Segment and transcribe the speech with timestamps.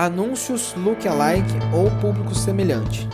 [0.00, 3.06] Anúncios lookalike ou público semelhante.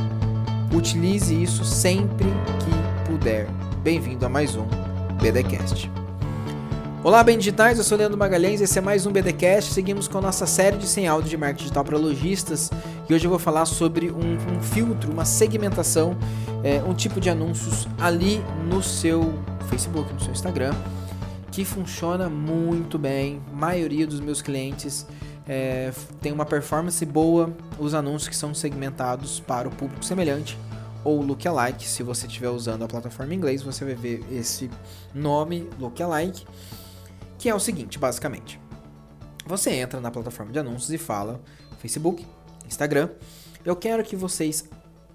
[0.73, 2.29] Utilize isso sempre
[2.61, 3.49] que puder.
[3.83, 4.69] Bem-vindo a mais um
[5.21, 5.91] BDcast.
[7.03, 9.73] Olá, bem digitais, eu sou Leandro Magalhães, esse é mais um BDcast.
[9.73, 12.71] Seguimos com a nossa série de sem áudio de marketing digital para lojistas
[13.11, 16.17] e hoje eu vou falar sobre um, um filtro, uma segmentação,
[16.63, 18.41] é, um tipo de anúncios ali
[18.71, 19.35] no seu
[19.69, 20.73] Facebook, no seu Instagram,
[21.51, 23.41] que funciona muito bem.
[23.53, 25.05] A maioria dos meus clientes
[25.47, 30.59] é, tem uma performance boa, os anúncios que são segmentados para o público semelhante
[31.05, 31.87] ou lookalike.
[31.87, 34.71] Se você estiver usando a plataforma em inglês, você vai ver esse
[35.15, 36.45] nome lookalike
[37.39, 38.61] que é o seguinte, basicamente.
[39.47, 41.41] Você entra na plataforma de anúncios e fala
[41.79, 42.27] Facebook,
[42.67, 43.11] Instagram,
[43.65, 44.69] eu quero que vocês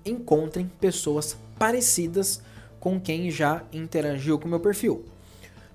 [0.05, 2.41] encontrem pessoas parecidas
[2.79, 5.05] com quem já interagiu com o meu perfil.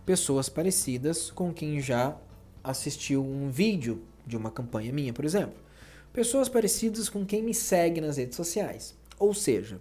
[0.05, 2.17] Pessoas parecidas com quem já
[2.63, 5.55] assistiu um vídeo de uma campanha minha, por exemplo.
[6.13, 8.95] Pessoas parecidas com quem me segue nas redes sociais.
[9.19, 9.81] Ou seja,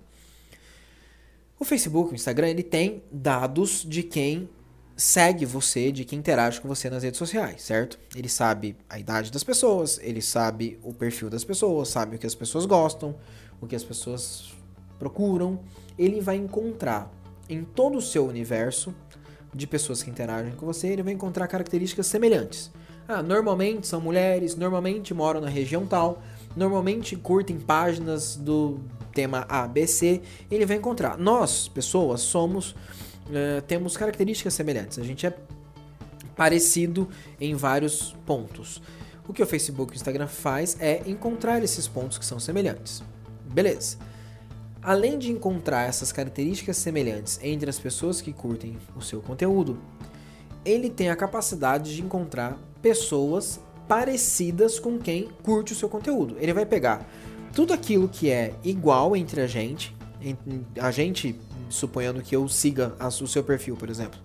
[1.58, 4.50] o Facebook, o Instagram, ele tem dados de quem
[4.96, 8.00] segue você, de quem interage com você nas redes sociais, certo?
[8.16, 12.28] Ele sabe a idade das pessoas, ele sabe o perfil das pessoas, sabe o que
[12.28, 13.16] as pessoas gostam,
[13.60, 14.54] o que as pessoas
[14.98, 15.60] procuram.
[15.98, 17.12] Ele vai encontrar
[17.50, 18.94] em todo o seu universo
[19.54, 22.72] de pessoas que interagem com você, ele vai encontrar características semelhantes.
[23.08, 26.22] Ah, normalmente são mulheres, normalmente moram na região tal,
[26.56, 28.80] normalmente curtem páginas do
[29.14, 31.18] tema ABC, ele vai encontrar.
[31.18, 35.00] Nós, pessoas, somos uh, temos características semelhantes.
[35.00, 35.36] A gente é
[36.36, 37.08] parecido
[37.40, 38.82] em vários pontos.
[39.28, 43.04] O que o Facebook e o Instagram faz é encontrar esses pontos que são semelhantes.
[43.52, 43.98] Beleza.
[44.82, 49.80] Além de encontrar essas características semelhantes entre as pessoas que curtem o seu conteúdo,
[50.64, 56.38] ele tem a capacidade de encontrar pessoas parecidas com quem curte o seu conteúdo.
[56.40, 57.10] Ele vai pegar
[57.52, 59.96] tudo aquilo que é igual entre a gente,
[60.80, 61.36] a gente
[61.68, 64.20] suponhando que eu siga o seu perfil, por exemplo.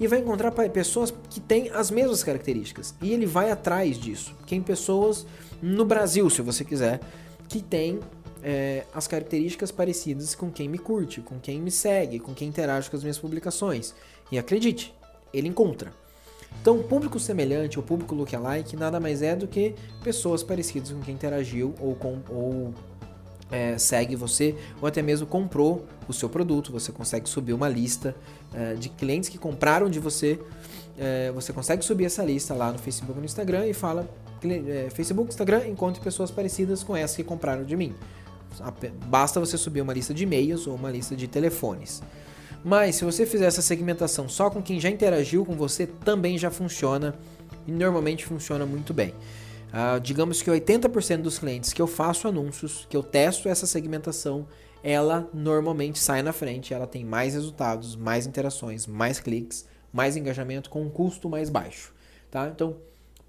[0.00, 2.92] E vai encontrar pessoas que têm as mesmas características.
[3.00, 4.34] E ele vai atrás disso.
[4.48, 5.24] Tem pessoas
[5.62, 6.98] no Brasil, se você quiser,
[7.48, 8.00] que têm
[8.42, 12.90] é, as características parecidas com quem me curte, com quem me segue, com quem interage
[12.90, 13.94] com as minhas publicações.
[14.32, 14.92] E acredite,
[15.32, 15.92] ele encontra.
[16.60, 21.14] Então, público semelhante ou público lookalike nada mais é do que pessoas parecidas com quem
[21.14, 22.74] interagiu ou, com, ou
[23.50, 26.72] é, segue você ou até mesmo comprou o seu produto.
[26.72, 28.16] Você consegue subir uma lista
[28.54, 30.40] é, de clientes que compraram de você.
[30.98, 34.08] É, você consegue subir essa lista lá no Facebook e no Instagram e fala:
[34.44, 37.94] é, Facebook, Instagram, encontre pessoas parecidas com essas que compraram de mim.
[39.06, 42.02] Basta você subir uma lista de e-mails ou uma lista de telefones.
[42.66, 46.50] Mas se você fizer essa segmentação só com quem já interagiu com você, também já
[46.50, 47.14] funciona
[47.64, 49.10] e normalmente funciona muito bem.
[49.68, 54.48] Uh, digamos que 80% dos clientes que eu faço anúncios, que eu testo essa segmentação,
[54.82, 60.68] ela normalmente sai na frente, ela tem mais resultados, mais interações, mais cliques, mais engajamento
[60.68, 61.94] com um custo mais baixo,
[62.32, 62.50] tá?
[62.52, 62.78] Então,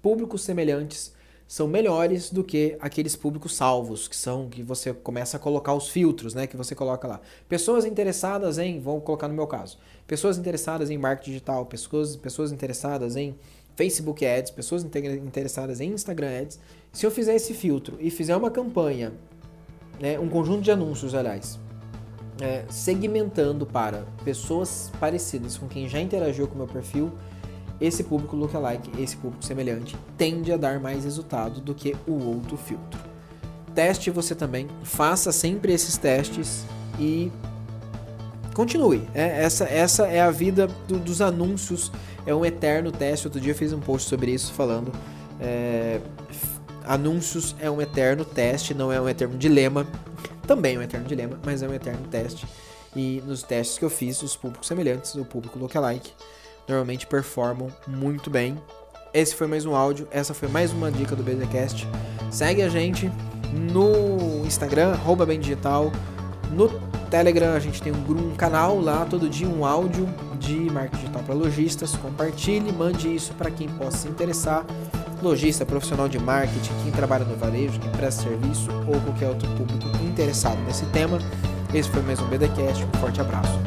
[0.02, 1.14] públicos semelhantes
[1.48, 5.88] são melhores do que aqueles públicos salvos, que são que você começa a colocar os
[5.88, 7.22] filtros, né, que você coloca lá.
[7.48, 12.52] Pessoas interessadas em, vou colocar no meu caso, pessoas interessadas em marketing digital, pessoas, pessoas
[12.52, 13.34] interessadas em
[13.74, 16.60] Facebook Ads, pessoas interessadas em Instagram Ads.
[16.92, 19.14] Se eu fizer esse filtro e fizer uma campanha,
[19.98, 21.58] né, um conjunto de anúncios, aliás,
[22.42, 27.10] é, segmentando para pessoas parecidas com quem já interagiu com o meu perfil,
[27.80, 32.56] esse público lookalike, esse público semelhante, tende a dar mais resultado do que o outro
[32.56, 33.00] filtro.
[33.74, 36.64] Teste você também, faça sempre esses testes
[36.98, 37.30] e
[38.52, 39.08] continue.
[39.14, 41.92] É, essa, essa é a vida do, dos anúncios,
[42.26, 43.26] é um eterno teste.
[43.26, 44.92] Outro dia eu fiz um post sobre isso falando.
[45.40, 46.00] É,
[46.84, 49.86] anúncios é um eterno teste, não é um eterno dilema.
[50.46, 52.46] Também é um eterno dilema, mas é um eterno teste.
[52.96, 56.10] E nos testes que eu fiz, os públicos semelhantes, o público lookalike,
[56.68, 58.56] normalmente performam muito bem.
[59.12, 61.88] Esse foi mais um áudio, essa foi mais uma dica do BZCast.
[62.30, 63.10] Segue a gente
[63.72, 65.90] no Instagram, arroba bem digital,
[66.50, 66.68] no
[67.10, 70.06] Telegram, a gente tem um, um, canal lá, todo dia um áudio
[70.38, 71.96] de marketing digital para lojistas.
[71.96, 74.64] Compartilhe, mande isso para quem possa se interessar.
[75.22, 79.88] Lojista, profissional de marketing, quem trabalha no varejo, quem presta serviço ou qualquer outro público
[80.04, 81.18] interessado nesse tema.
[81.74, 82.84] Esse foi mais um BDcast.
[82.84, 83.58] Um forte abraço